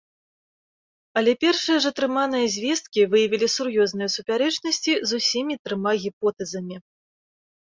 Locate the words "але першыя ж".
1.19-1.91